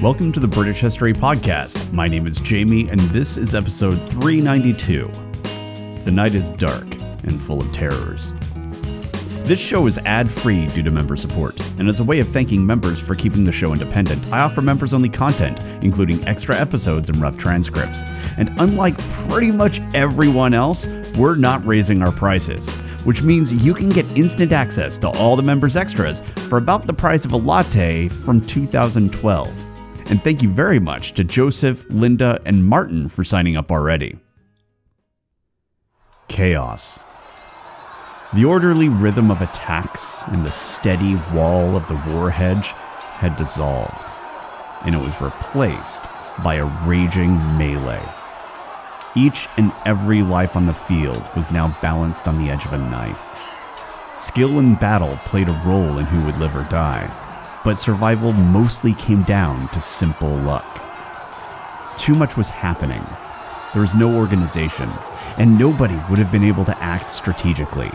[0.00, 1.92] Welcome to the British History Podcast.
[1.92, 5.10] My name is Jamie, and this is episode 392.
[6.04, 6.88] The night is dark
[7.24, 8.32] and full of terrors.
[9.42, 12.64] This show is ad free due to member support, and as a way of thanking
[12.64, 17.20] members for keeping the show independent, I offer members only content, including extra episodes and
[17.20, 18.04] rough transcripts.
[18.36, 18.96] And unlike
[19.28, 20.86] pretty much everyone else,
[21.16, 22.68] we're not raising our prices
[23.04, 26.92] which means you can get instant access to all the members' extras for about the
[26.92, 29.67] price of a latte from 2012.
[30.10, 34.16] And thank you very much to Joseph, Linda, and Martin for signing up already.
[36.28, 37.00] Chaos.
[38.32, 42.68] The orderly rhythm of attacks and the steady wall of the war hedge
[43.18, 44.02] had dissolved,
[44.86, 46.02] and it was replaced
[46.42, 48.02] by a raging melee.
[49.14, 52.78] Each and every life on the field was now balanced on the edge of a
[52.78, 53.24] knife.
[54.14, 57.10] Skill in battle played a role in who would live or die,
[57.68, 60.64] but survival mostly came down to simple luck.
[61.98, 63.02] Too much was happening.
[63.74, 64.88] There was no organization,
[65.36, 67.90] and nobody would have been able to act strategically.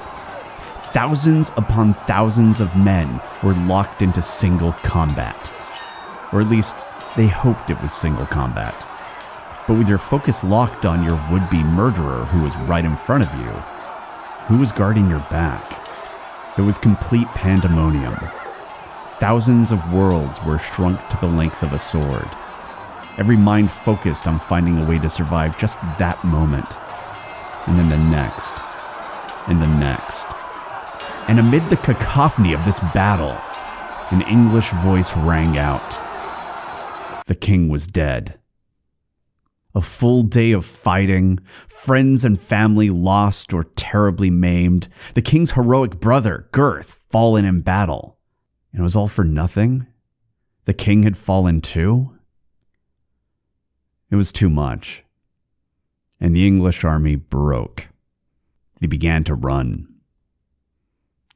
[0.94, 5.52] Thousands upon thousands of men were locked into single combat.
[6.32, 6.86] Or at least,
[7.18, 8.76] they hoped it was single combat.
[9.68, 13.24] But with your focus locked on your would be murderer who was right in front
[13.24, 13.52] of you,
[14.46, 15.80] who was guarding your back?
[16.60, 18.14] It was complete pandemonium.
[19.24, 22.28] Thousands of worlds were shrunk to the length of a sword.
[23.18, 26.66] Every mind focused on finding a way to survive just that moment.
[27.66, 28.54] And then the next.
[29.48, 30.28] And the next.
[31.30, 33.38] And amid the cacophony of this battle,
[34.12, 35.90] an English voice rang out.
[37.26, 38.38] The king was dead.
[39.74, 46.02] A full day of fighting, friends and family lost or terribly maimed, the king's heroic
[46.02, 48.18] brother, Gurth, fallen in battle.
[48.74, 49.88] And it was all for nothing?
[50.66, 52.18] The king had fallen too?
[54.10, 55.03] It was too much.
[56.20, 57.88] And the English army broke.
[58.80, 59.88] They began to run.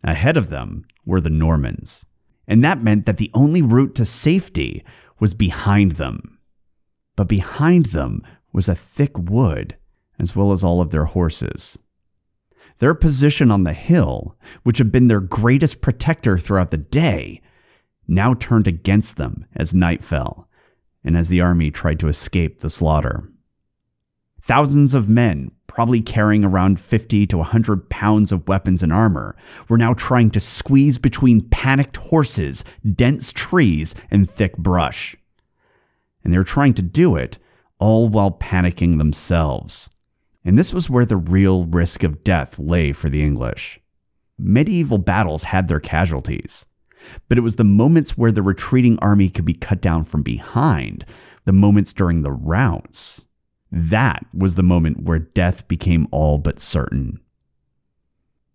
[0.04, 2.06] Ahead of them were the Normans,
[2.48, 4.84] and that meant that the only route to safety
[5.20, 6.38] was behind them
[7.18, 8.22] but behind them
[8.54, 9.76] was a thick wood,
[10.18, 11.78] as well as all of their horses.
[12.80, 17.42] Their position on the hill, which had been their greatest protector throughout the day,
[18.08, 20.48] now turned against them as night fell,
[21.04, 23.30] and as the army tried to escape the slaughter.
[24.42, 29.36] Thousands of men, probably carrying around 50 to 100 pounds of weapons and armor,
[29.68, 32.64] were now trying to squeeze between panicked horses,
[32.96, 35.18] dense trees, and thick brush
[36.28, 37.38] and they were trying to do it
[37.80, 39.90] all while panicking themselves.
[40.48, 43.82] And this was where the real risk of death lay for the English.
[44.40, 46.66] Medieval battles had their casualties,
[47.28, 51.04] but it was the moments where the retreating army could be cut down from behind,
[51.44, 53.26] the moments during the routs.
[53.74, 57.20] That was the moment where death became all but certain.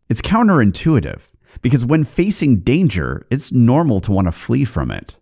[0.08, 1.20] It's counterintuitive
[1.60, 5.18] because when facing danger, it's normal to want to flee from it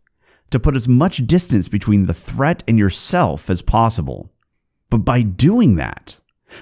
[0.51, 4.31] to put as much distance between the threat and yourself as possible.
[4.89, 6.20] But by doing that,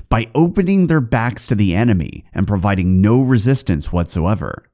[0.09, 4.65] by opening their backs to the enemy and providing no resistance whatsoever,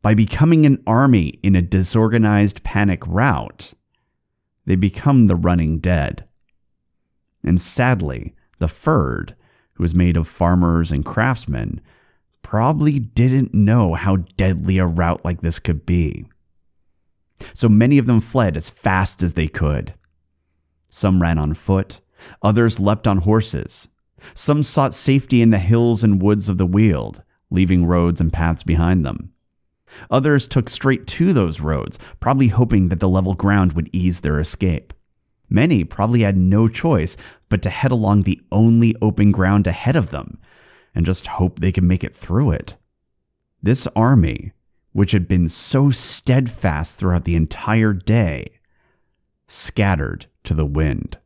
[0.00, 3.72] by becoming an army in a disorganized panic rout,
[4.66, 6.26] they become the running dead.
[7.44, 9.34] And sadly, the fyrd,
[9.74, 11.80] who was made of farmers and craftsmen,
[12.42, 16.26] probably didn't know how deadly a rout like this could be
[17.54, 19.94] so many of them fled as fast as they could.
[20.90, 22.00] Some ran on foot,
[22.42, 23.88] others leapt on horses.
[24.34, 28.62] Some sought safety in the hills and woods of the Weald, leaving roads and paths
[28.62, 29.32] behind them.
[30.10, 34.40] Others took straight to those roads, probably hoping that the level ground would ease their
[34.40, 34.94] escape.
[35.50, 37.16] Many probably had no choice
[37.48, 40.38] but to head along the only open ground ahead of them
[40.94, 42.76] and just hope they could make it through it.
[43.62, 44.52] This army
[44.92, 48.58] which had been so steadfast throughout the entire day,
[49.46, 51.18] scattered to the wind.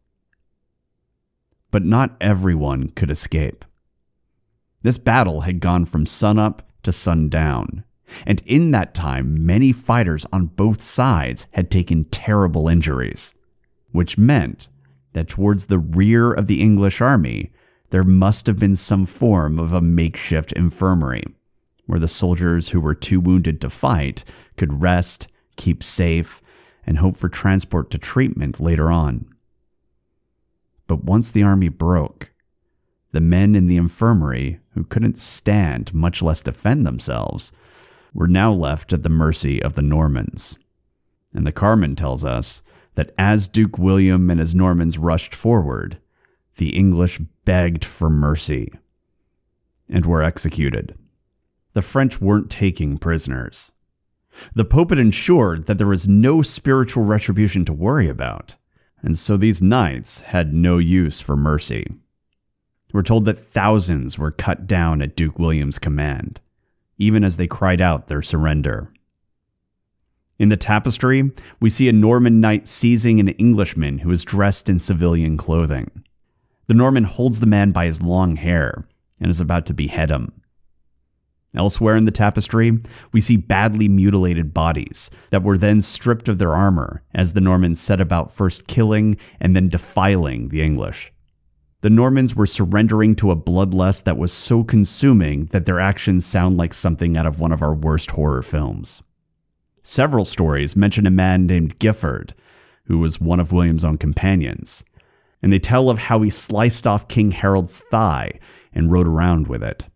[1.70, 3.64] But not everyone could escape.
[4.82, 7.84] This battle had gone from sunup to sundown,
[8.24, 13.34] and in that time, many fighters on both sides had taken terrible injuries,
[13.90, 14.68] which meant
[15.12, 17.50] that towards the rear of the English army,
[17.90, 21.24] there must have been some form of a makeshift infirmary
[21.86, 24.24] where the soldiers who were too wounded to fight
[24.56, 26.42] could rest, keep safe,
[26.86, 29.26] and hope for transport to treatment later on.
[30.86, 32.30] But once the army broke,
[33.12, 37.52] the men in the infirmary who couldn't stand, much less defend themselves,
[38.12, 40.58] were now left at the mercy of the Normans.
[41.34, 42.62] And the Carmen tells us
[42.94, 45.98] that as Duke William and his Normans rushed forward,
[46.56, 48.72] the English begged for mercy
[49.88, 50.96] and were executed.
[51.74, 53.72] The French weren't taking prisoners.
[54.54, 58.56] The Pope had ensured that there was no spiritual retribution to worry about,
[59.06, 61.86] and so these knights had no use for mercy.
[62.92, 66.40] We're told that thousands were cut down at Duke William's command,
[66.98, 68.92] even as they cried out their surrender.
[70.40, 71.30] In the tapestry,
[71.60, 76.04] we see a Norman knight seizing an Englishman who is dressed in civilian clothing.
[76.66, 78.88] The Norman holds the man by his long hair
[79.20, 80.32] and is about to behead him.
[81.56, 82.78] Elsewhere in the tapestry,
[83.12, 87.80] we see badly mutilated bodies that were then stripped of their armor as the Normans
[87.80, 91.12] set about first killing and then defiling the English.
[91.80, 96.56] The Normans were surrendering to a bloodlust that was so consuming that their actions sound
[96.56, 99.02] like something out of one of our worst horror films.
[99.82, 102.34] Several stories mention a man named Gifford,
[102.84, 104.84] who was one of William's own companions,
[105.42, 108.40] and they tell of how he sliced off King Harold's thigh
[108.72, 109.86] and rode around with it.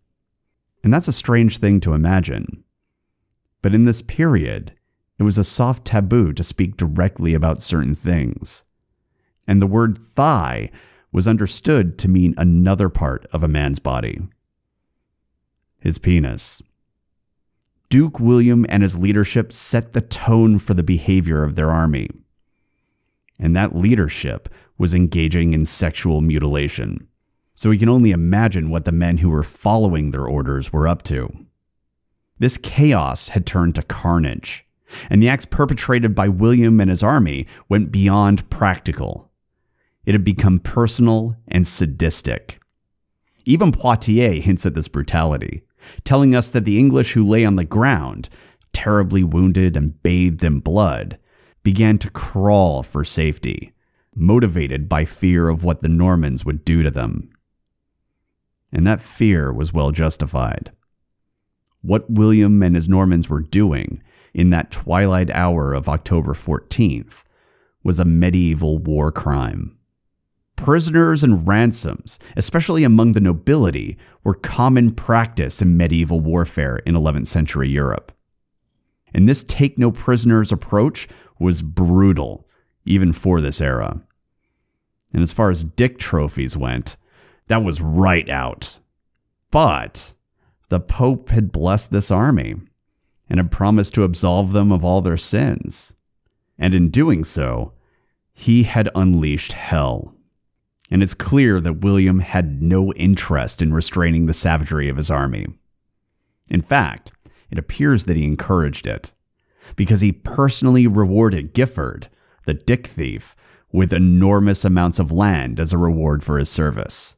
[0.83, 2.63] And that's a strange thing to imagine.
[3.61, 4.73] But in this period,
[5.19, 8.63] it was a soft taboo to speak directly about certain things.
[9.47, 10.71] And the word thigh
[11.11, 14.21] was understood to mean another part of a man's body
[15.81, 16.61] his penis.
[17.89, 22.07] Duke William and his leadership set the tone for the behavior of their army.
[23.39, 24.47] And that leadership
[24.77, 27.07] was engaging in sexual mutilation.
[27.61, 31.03] So we can only imagine what the men who were following their orders were up
[31.03, 31.31] to.
[32.39, 34.65] This chaos had turned to carnage,
[35.11, 39.29] and the acts perpetrated by William and his army went beyond practical.
[40.07, 42.59] It had become personal and sadistic.
[43.45, 45.61] Even Poitiers hints at this brutality
[46.03, 48.27] telling us that the English who lay on the ground,
[48.73, 51.19] terribly wounded and bathed in blood,
[51.61, 53.71] began to crawl for safety,
[54.15, 57.30] motivated by fear of what the Normans would do to them.
[58.71, 60.71] And that fear was well justified.
[61.81, 64.01] What William and his Normans were doing
[64.33, 67.23] in that twilight hour of October 14th
[67.83, 69.77] was a medieval war crime.
[70.55, 77.27] Prisoners and ransoms, especially among the nobility, were common practice in medieval warfare in 11th
[77.27, 78.11] century Europe.
[79.13, 81.07] And this take no prisoners approach
[81.39, 82.47] was brutal,
[82.85, 84.01] even for this era.
[85.13, 86.95] And as far as dick trophies went,
[87.51, 88.79] that was right out.
[89.51, 90.13] But
[90.69, 92.55] the Pope had blessed this army
[93.29, 95.93] and had promised to absolve them of all their sins.
[96.57, 97.73] And in doing so,
[98.33, 100.15] he had unleashed hell
[100.91, 105.47] and it's clear that William had no interest in restraining the savagery of his army.
[106.49, 107.13] In fact,
[107.49, 109.11] it appears that he encouraged it,
[109.77, 112.09] because he personally rewarded Gifford,
[112.45, 113.37] the dick thief,
[113.71, 117.15] with enormous amounts of land as a reward for his service.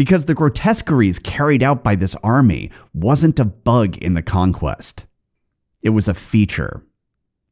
[0.00, 5.04] Because the grotesqueries carried out by this army wasn't a bug in the conquest,
[5.82, 6.82] it was a feature.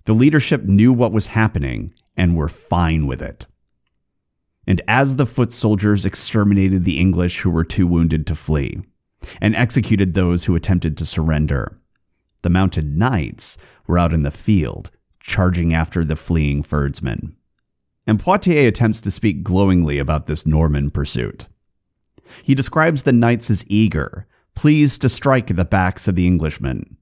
[0.07, 3.47] The leadership knew what was happening and were fine with it
[4.69, 8.79] and as the foot soldiers exterminated the English who were too wounded to flee,
[9.41, 11.81] and executed those who attempted to surrender,
[12.43, 13.57] the mounted knights
[13.87, 14.91] were out in the field,
[15.21, 17.35] charging after the fleeing herdsmen.
[18.07, 21.47] And Poitiers attempts to speak glowingly about this Norman pursuit.
[22.43, 26.97] He describes the knights as eager, pleased to strike the backs of the Englishmen.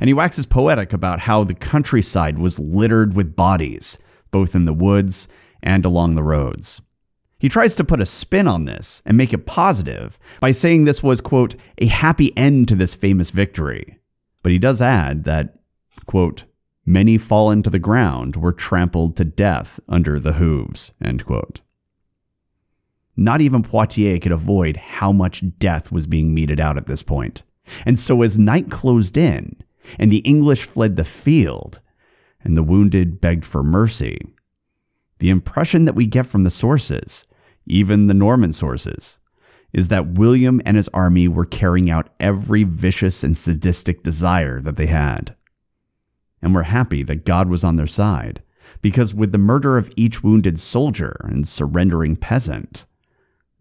[0.00, 3.98] And he waxes poetic about how the countryside was littered with bodies,
[4.30, 5.28] both in the woods
[5.62, 6.80] and along the roads.
[7.38, 11.02] He tries to put a spin on this and make it positive by saying this
[11.02, 13.98] was, quote, a happy end to this famous victory.
[14.42, 15.58] But he does add that,
[16.06, 16.44] quote,
[16.86, 21.60] many fallen to the ground were trampled to death under the hooves, end quote.
[23.16, 27.42] Not even Poitiers could avoid how much death was being meted out at this point.
[27.86, 29.56] And so as night closed in,
[29.98, 31.80] and the English fled the field,
[32.42, 34.18] and the wounded begged for mercy,
[35.18, 37.24] the impression that we get from the sources,
[37.66, 39.18] even the Norman sources,
[39.72, 44.76] is that William and his army were carrying out every vicious and sadistic desire that
[44.76, 45.34] they had.
[46.42, 48.42] And we're happy that God was on their side,
[48.82, 52.84] because with the murder of each wounded soldier and surrendering peasant,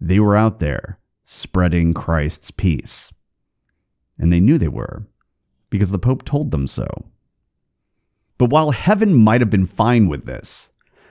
[0.07, 3.11] they were out there spreading Christ's peace.
[4.19, 5.07] And they knew they were,
[5.69, 6.87] because the Pope told them so.
[8.37, 10.69] But while heaven might have been fine with this,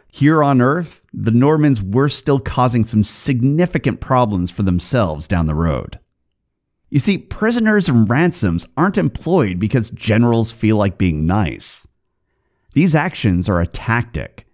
[0.08, 5.54] here on Earth, the Normans were still causing some significant problems for themselves down the
[5.54, 5.98] road.
[6.90, 11.86] You see, prisoners and ransoms aren't employed because generals feel like being nice.
[12.74, 14.46] These actions are a tactic,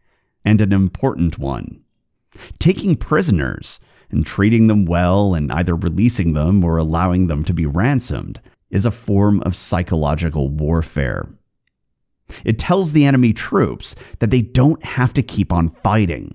[0.44, 1.82] and an important one.
[2.60, 3.80] Taking prisoners
[4.10, 8.84] and treating them well and either releasing them or allowing them to be ransomed is
[8.84, 11.28] a form of psychological warfare.
[12.44, 16.34] It tells the enemy troops that they don't have to keep on fighting,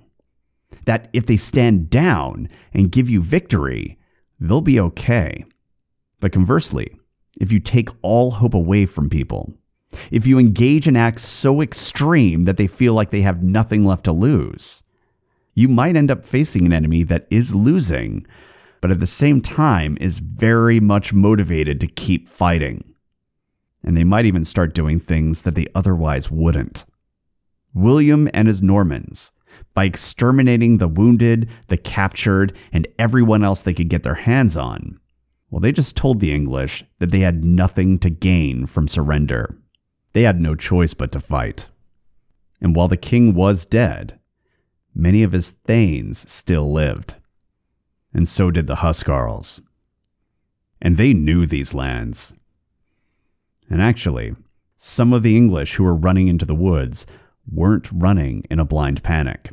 [0.86, 4.00] that if they stand down and give you victory,
[4.39, 5.46] they'll be okay.
[6.20, 6.98] But conversely,
[7.39, 9.53] if you take all hope away from people,
[10.10, 14.06] if you engage in acts so extreme that they feel like they have nothing left
[14.06, 14.82] to lose,
[15.53, 18.25] you might end up facing an enemy that is losing,
[18.81, 22.83] but at the same time is very much motivated to keep fighting.
[23.83, 26.86] And they might even start doing things that they otherwise wouldn't.
[27.74, 29.31] William and his Normans,
[29.74, 35.00] by exterminating the wounded, the captured, and everyone else they could get their hands on,
[35.50, 39.55] well, they just told the English that they had nothing to gain from surrender.
[40.13, 41.69] They had no choice but to fight.
[42.60, 44.19] And while the king was dead,
[44.95, 47.15] many of his thanes still lived.
[48.13, 49.62] And so did the Huscarls.
[50.81, 52.33] And they knew these lands.
[53.69, 54.35] And actually,
[54.77, 57.05] some of the English who were running into the woods
[57.50, 59.51] weren't running in a blind panic.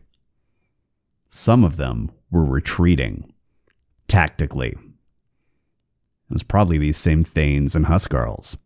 [1.31, 3.33] Some of them were retreating,
[4.09, 4.71] tactically.
[4.71, 8.57] It was probably these same Thanes and Huscarls.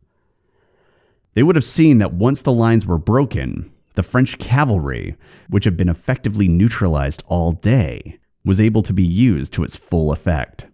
[1.35, 5.17] They would have seen that once the lines were broken, the French cavalry,
[5.49, 10.13] which had been effectively neutralized all day, was able to be used to its full
[10.13, 10.67] effect.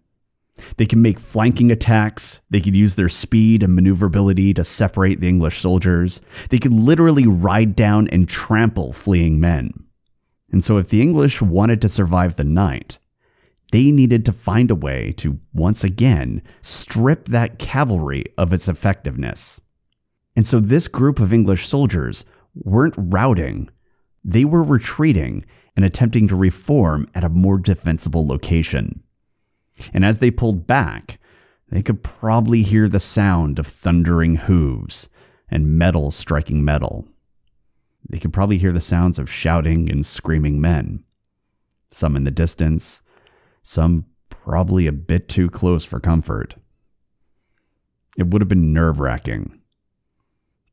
[0.77, 5.29] They can make flanking attacks, they could use their speed and maneuverability to separate the
[5.29, 9.85] English soldiers, they could literally ride down and trample fleeing men.
[10.53, 12.99] And so, if the English wanted to survive the night,
[13.73, 19.61] they needed to find a way to once again strip that cavalry of its effectiveness.
[20.35, 23.71] And so, this group of English soldiers weren't routing,
[24.25, 25.45] they were retreating
[25.77, 29.03] and attempting to reform at a more defensible location.
[29.93, 31.19] And as they pulled back,
[31.71, 35.09] they could probably hear the sound of thundering hooves
[35.49, 37.07] and metal striking metal.
[38.09, 41.05] They could probably hear the sounds of shouting and screaming men,
[41.91, 43.03] some in the distance,
[43.63, 46.57] some probably a bit too close for comfort.
[48.19, 49.60] It would have been nerve wracking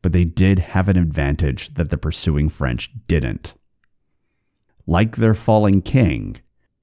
[0.07, 3.55] but they did have an advantage that the pursuing French didn't.
[4.85, 6.37] Like their falling king,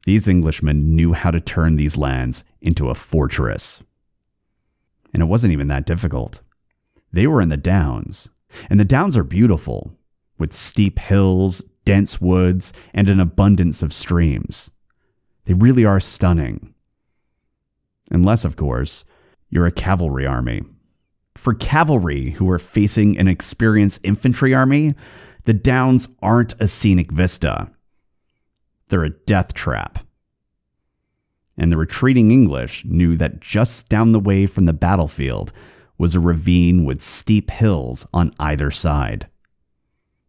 [0.05, 3.81] these Englishmen knew how to turn these lands into a fortress.
[5.15, 6.43] And it wasn't even that difficult.
[7.13, 8.29] They were in the Downs,
[8.69, 9.97] and the Downs are beautiful,
[10.37, 14.71] with steep hills, dense woods, and an abundance of streams.
[15.47, 16.75] They really are stunning.
[18.11, 19.07] Unless, of course,
[19.49, 20.61] you're a cavalry army
[21.37, 24.93] for cavalry who are facing an experienced infantry army,
[25.45, 27.71] the Downs aren't a scenic vista.
[28.89, 29.99] They're a death trap.
[31.57, 35.53] And the retreating English knew that just down the way from the battlefield
[35.99, 39.29] was a ravine with steep hills on either side.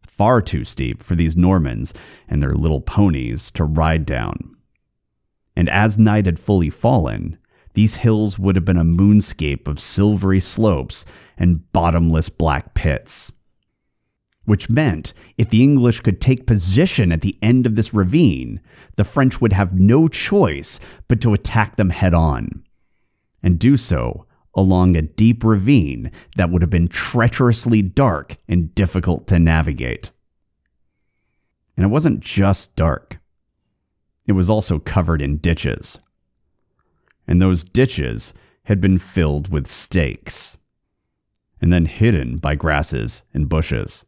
[0.06, 1.92] Far too steep for these Normans
[2.28, 4.56] and their little ponies to ride down.
[5.56, 7.38] And as night had fully fallen,
[7.76, 11.04] these hills would have been a moonscape of silvery slopes
[11.36, 13.30] and bottomless black pits.
[14.46, 18.62] Which meant if the English could take position at the end of this ravine,
[18.96, 22.64] the French would have no choice but to attack them head on,
[23.42, 29.26] and do so along a deep ravine that would have been treacherously dark and difficult
[29.26, 30.12] to navigate.
[31.76, 33.18] And it wasn't just dark,
[34.26, 35.98] it was also covered in ditches
[37.26, 38.32] and those ditches
[38.64, 40.56] had been filled with stakes,
[41.60, 44.04] and then hidden by grasses and bushes.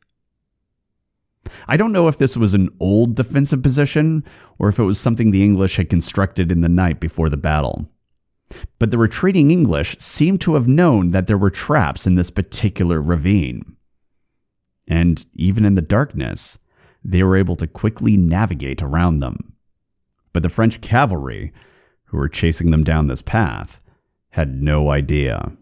[1.67, 4.25] I don't know if this was an old defensive position
[4.59, 7.89] or if it was something the English had constructed in the night before the battle.
[8.79, 13.01] But the retreating English seemed to have known that there were traps in this particular
[13.01, 13.77] ravine.
[14.87, 16.59] And even in the darkness,
[17.05, 19.55] they were able to quickly navigate around them.
[20.33, 21.53] But the French cavalry
[22.09, 23.81] who were chasing them down this path,
[24.31, 25.53] had no idea.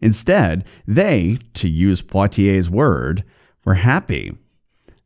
[0.00, 3.24] Instead, they, to use Poitier's word,
[3.64, 4.36] were happy.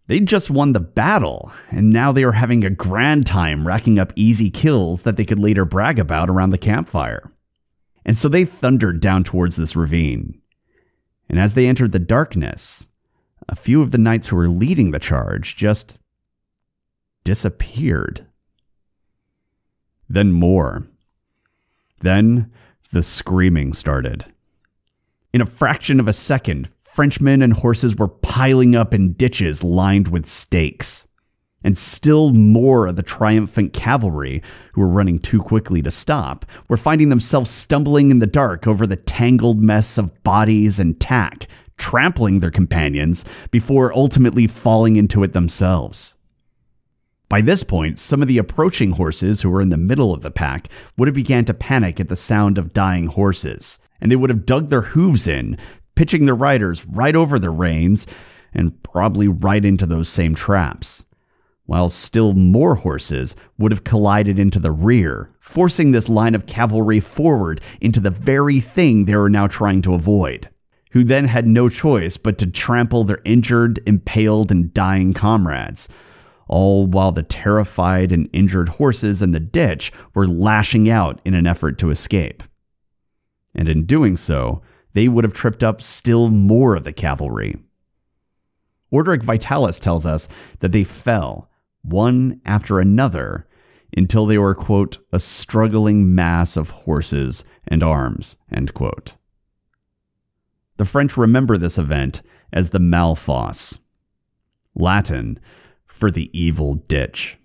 [0.07, 4.13] They'd just won the battle, and now they were having a grand time racking up
[4.17, 7.31] easy kills that they could later brag about around the campfire.
[8.05, 10.41] And so they thundered down towards this ravine.
[11.29, 12.89] And as they entered the darkness,
[13.49, 15.99] a few of the knights who were leading the charge just
[17.25, 18.28] disappeared
[20.09, 20.87] then more.
[22.01, 22.51] Then
[22.93, 24.25] the screaming started.
[25.33, 30.09] In a fraction of a second, Frenchmen and horses were piling up in ditches lined
[30.09, 31.05] with stakes.
[31.65, 36.77] and still more of the triumphant cavalry, who were running too quickly to stop, were
[36.77, 42.41] finding themselves stumbling in the dark over the tangled mess of bodies and tack, trampling
[42.41, 46.15] their companions before ultimately falling into it themselves.
[47.29, 50.31] By this point, some of the approaching horses who were in the middle of the
[50.31, 54.31] pack would have began to panic at the sound of dying horses, and they would
[54.31, 55.59] have dug their hooves in,
[55.95, 58.07] pitching their riders right over their reins
[58.55, 61.05] and probably right into those same traps
[61.69, 66.99] while still more horses would have collided into the rear, forcing this line of cavalry
[66.99, 70.49] forward into the very thing they were now trying to avoid,
[70.93, 75.91] who then had no choice but to trample their injured, impaled, and dying comrades,
[76.49, 81.47] all while the terrified and injured horses in the ditch were lashing out in an
[81.47, 82.43] effort to escape.
[83.55, 84.63] And in doing so,
[84.95, 87.57] they would have tripped up still more of the cavalry.
[88.93, 90.29] Orderic Vitalis tells us
[90.61, 91.51] that they fell
[91.83, 93.47] one after another,
[93.97, 99.15] until they were, quote, a struggling mass of horses and arms, end quote.
[100.77, 103.79] The French remember this event as the Malfosse,
[104.75, 105.39] Latin
[105.99, 107.37] for the evil ditch.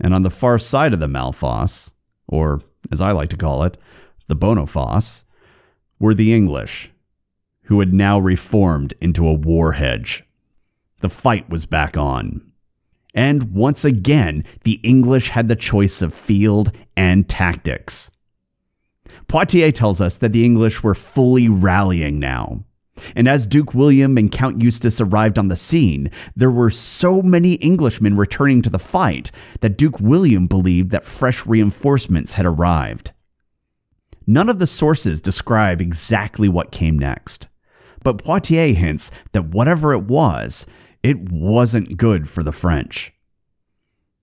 [0.00, 1.90] And on the far side of the Malfosse,
[2.26, 2.60] or
[2.90, 3.76] as I like to call it,
[4.28, 5.24] the Bonofosse,
[5.98, 6.90] were the English,
[7.64, 10.24] who had now reformed into a war hedge.
[11.00, 12.52] The fight was back on.
[13.14, 18.10] And once again, the English had the choice of field and tactics.
[19.26, 22.65] Poitiers tells us that the English were fully rallying now.
[23.14, 27.62] And as Duke William and Count Eustace arrived on the scene, there were so many
[27.62, 33.12] Englishmen returning to the fight that Duke William believed that fresh reinforcements had arrived.
[34.26, 37.46] None of the sources describe exactly what came next,
[38.02, 40.66] but Poitiers hints that whatever it was,
[41.02, 43.12] it wasn't good for the French.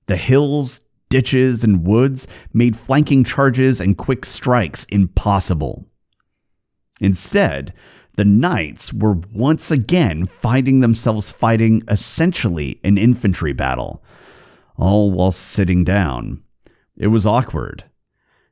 [0.07, 5.85] The hills, ditches, and woods made flanking charges and quick strikes impossible.
[6.99, 7.73] Instead,
[8.15, 14.03] the knights were once again finding themselves fighting essentially an infantry battle,
[14.77, 16.43] all while sitting down.
[16.95, 17.85] It was awkward,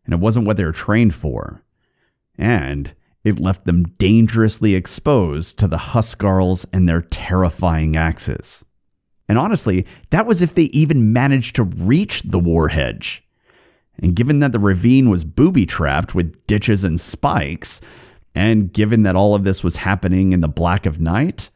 [0.06, 1.63] and it wasn't what they were trained for.
[2.38, 2.93] And
[3.24, 8.65] it left them dangerously exposed to the Huscarls and their terrifying axes.
[9.30, 13.24] And honestly, that was if they even managed to reach the war hedge.
[13.97, 17.80] And given that the ravine was booby trapped with ditches and spikes,
[18.33, 21.49] and given that all of this was happening in the black of night,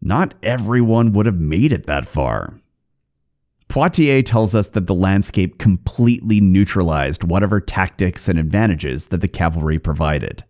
[0.00, 2.54] not everyone would have made it that far.
[3.68, 9.78] Poitiers tells us that the landscape completely neutralized whatever tactics and advantages that the cavalry
[9.78, 10.44] provided.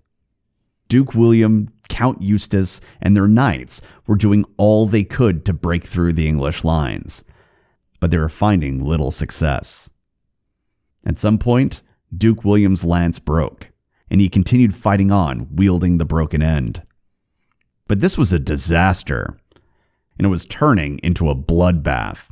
[0.89, 6.15] Duke William, Count Eustace, and their knights were doing all they could to break through
[6.15, 7.23] the English lines,
[8.01, 9.91] but they were finding little success.
[11.05, 11.83] At some point,
[12.17, 13.70] Duke William's lance broke,
[14.11, 16.83] and he continued fighting on, wielding the broken end.
[17.87, 19.39] But this was a disaster,
[20.19, 22.29] and it was turning into a bloodbath.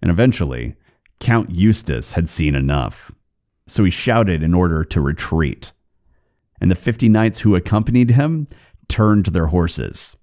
[0.00, 0.76] And eventually,
[1.20, 3.10] Count Eustace had seen enough,
[3.66, 5.72] so he shouted in order to retreat
[6.60, 8.48] and the 50 knights who accompanied him
[8.88, 10.16] turned their horses.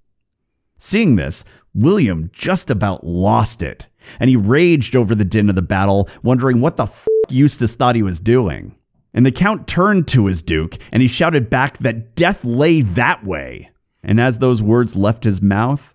[0.77, 3.86] Seeing this, William just about lost it,
[4.19, 7.95] and he raged over the din of the battle, wondering what the f Eustace thought
[7.95, 8.75] he was doing.
[9.13, 13.26] And the count turned to his duke, and he shouted back that death lay that
[13.26, 13.71] way.
[14.04, 15.93] And as those words left his mouth,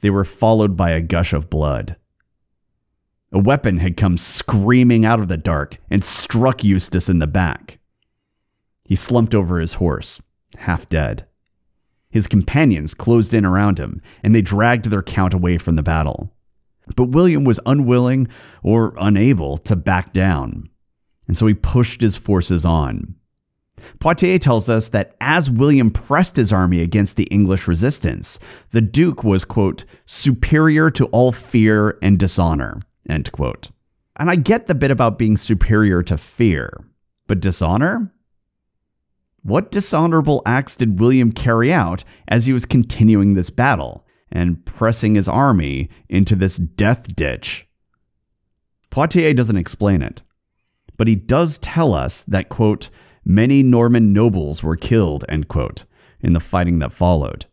[0.00, 1.96] they were followed by a gush of blood.
[3.32, 7.78] A weapon had come screaming out of the dark and struck Eustace in the back.
[8.84, 10.20] He slumped over his horse,
[10.56, 11.26] half dead.
[12.10, 16.34] His companions closed in around him, and they dragged their count away from the battle.
[16.96, 18.26] But William was unwilling
[18.64, 20.68] or unable to back down,
[21.30, 23.14] and so he pushed his forces on.
[24.00, 28.40] Poitiers tells us that as William pressed his army against the English resistance,
[28.72, 33.70] the Duke was, quote, superior to all fear and dishonor, end quote.
[34.16, 36.84] And I get the bit about being superior to fear,
[37.28, 38.12] but dishonor?
[39.44, 45.14] What dishonorable acts did William carry out as he was continuing this battle and pressing
[45.14, 47.68] his army into this death ditch?
[48.90, 50.22] Poitiers doesn't explain it,
[51.00, 52.90] but he does tell us that, quote,
[53.24, 55.84] many Norman nobles were killed, end quote,
[56.20, 57.46] in the fighting that followed.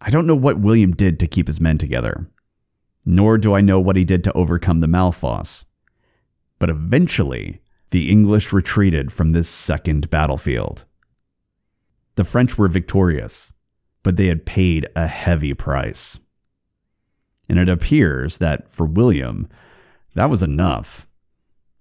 [0.00, 2.30] I don't know what William did to keep his men together,
[3.04, 5.64] nor do I know what he did to overcome the Malfosse.
[6.60, 10.84] But eventually, the English retreated from this second battlefield.
[12.14, 13.52] The French were victorious,
[14.04, 16.20] but they had paid a heavy price.
[17.48, 19.48] And it appears that for William,
[20.14, 21.08] that was enough.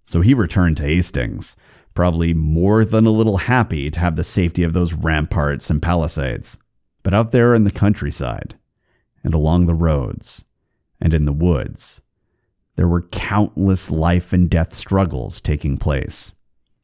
[0.05, 1.55] So he returned to Hastings,
[1.93, 6.57] probably more than a little happy to have the safety of those ramparts and palisades.
[7.03, 8.55] But out there in the countryside,
[9.23, 10.43] and along the roads,
[10.99, 12.01] and in the woods,
[12.75, 16.31] there were countless life and death struggles taking place.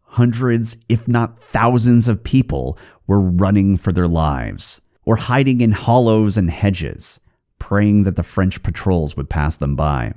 [0.04, 2.78] Hundreds, if not thousands, of people
[3.08, 7.20] were running for their lives, or hiding in hollows and hedges,
[7.58, 10.14] praying that the French patrols would pass them by.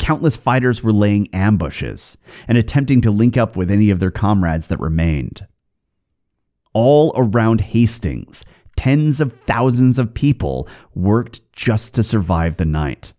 [0.00, 2.16] Countless fighters were laying ambushes
[2.48, 5.46] and attempting to link up with any of their comrades that remained.
[6.72, 13.12] All around Hastings, tens of thousands of people worked just to survive the night.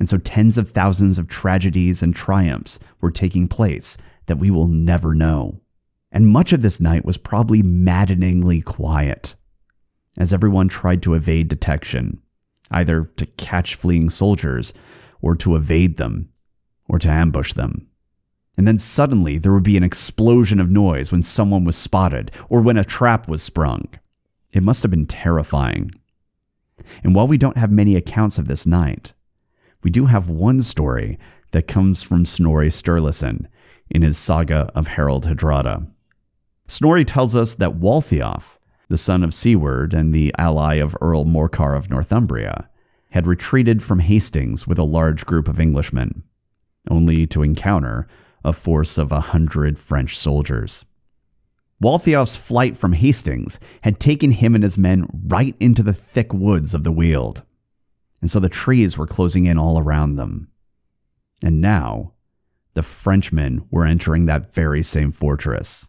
[0.00, 4.66] And so tens of thousands of tragedies and triumphs were taking place that we will
[4.66, 5.60] never know.
[6.10, 9.36] And much of this night was probably maddeningly quiet,
[10.18, 12.20] as everyone tried to evade detection,
[12.72, 14.74] either to catch fleeing soldiers,
[15.24, 16.28] or to evade them,
[16.86, 17.88] or to ambush them.
[18.58, 22.60] And then suddenly there would be an explosion of noise when someone was spotted, or
[22.60, 23.88] when a trap was sprung.
[24.52, 25.92] It must have been terrifying.
[27.02, 29.14] And while we don't have many accounts of this night,
[29.82, 31.18] we do have one story
[31.52, 33.46] that comes from Snorri Sturluson
[33.88, 35.90] in his saga of Harald Hardrada.
[36.68, 38.58] Snorri tells us that Waltheof,
[38.88, 42.68] the son of Siward and the ally of Earl Morcar of Northumbria,
[43.14, 46.22] had retreated from Hastings with a large group of Englishmen,
[46.88, 48.06] only to encounter
[48.44, 50.84] a force of a hundred French soldiers.
[51.82, 56.74] Waltheof's flight from Hastings had taken him and his men right into the thick woods
[56.74, 57.42] of the Weald
[58.24, 60.48] and so the trees were closing in all around them.
[61.42, 62.14] And now,
[62.72, 65.88] the Frenchmen were entering that very same fortress.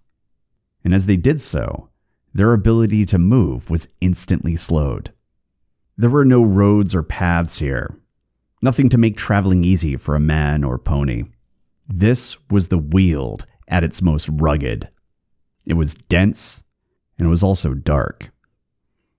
[0.83, 1.91] And as they did so,
[2.33, 5.13] their ability to move was instantly slowed.
[5.97, 7.97] There were no roads or paths here,
[8.61, 11.23] nothing to make traveling easy for a man or pony.
[11.87, 14.89] This was the Weald at its most rugged.
[15.65, 16.63] It was dense,
[17.17, 18.31] and it was also dark.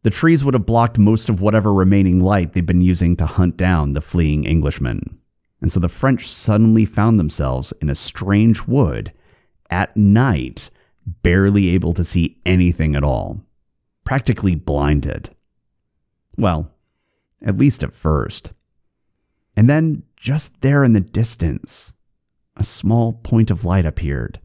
[0.02, 3.56] The trees would have blocked most of whatever remaining light they'd been using to hunt
[3.56, 5.18] down the fleeing Englishmen.
[5.60, 9.12] And so the French suddenly found themselves in a strange wood
[9.70, 10.70] at night,
[11.06, 13.40] barely able to see anything at all,
[14.04, 15.30] practically blinded.
[16.37, 16.70] Well,
[17.42, 18.53] at least at first.
[19.57, 21.92] And then, just there in the distance,
[22.57, 24.40] a small point of light appeared.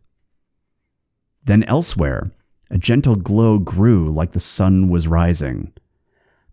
[1.46, 2.32] Then elsewhere,
[2.70, 5.74] a gentle glow grew like the sun was rising,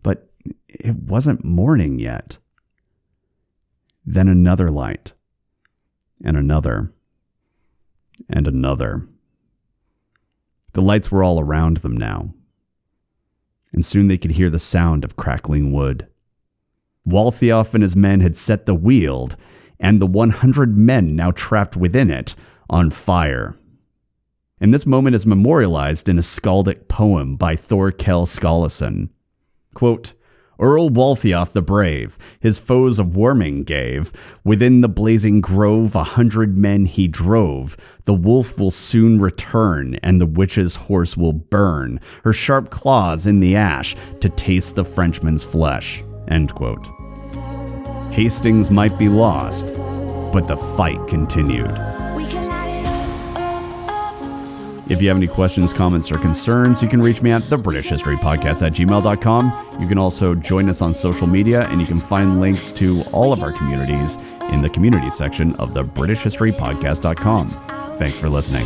[0.03, 0.29] but
[0.67, 2.37] it wasn't morning yet.
[4.05, 5.13] Then another light,
[6.23, 6.91] and another,
[8.27, 9.07] and another.
[10.73, 12.33] The lights were all around them now,
[13.71, 16.07] and soon they could hear the sound of crackling wood.
[17.07, 19.35] Waltheof and his men had set the Weald,
[19.79, 22.35] and the 100 men now trapped within it,
[22.69, 23.55] on fire
[24.61, 29.09] and this moment is memorialized in a skaldic poem by Thorkel Skalason.
[29.73, 30.13] Quote,
[30.59, 34.11] Earl Waltheof the brave, his foes a warming gave.
[34.43, 37.77] Within the blazing grove a hundred men he drove.
[38.03, 43.39] The wolf will soon return, and the witch's horse will burn, her sharp claws in
[43.39, 46.03] the ash, to taste the Frenchman's flesh.
[46.27, 46.87] End quote.
[48.11, 49.75] Hastings might be lost,
[50.33, 51.98] but the fight continued.
[54.89, 57.85] If you have any questions, comments, or concerns, you can reach me at the British
[57.85, 59.79] History Podcast at gmail.com.
[59.79, 63.31] You can also join us on social media, and you can find links to all
[63.31, 64.17] of our communities
[64.51, 67.51] in the community section of the British History Podcast.com.
[67.99, 68.65] Thanks for listening.